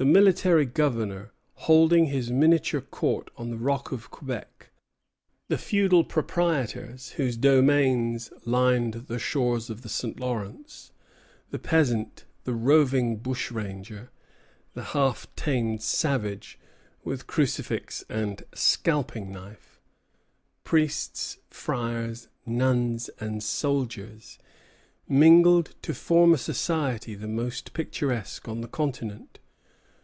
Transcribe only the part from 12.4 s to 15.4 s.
the roving bushranger; the half